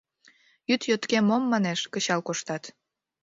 [0.69, 2.63] —Йӱд йотке мом, манеш, кычал коштат?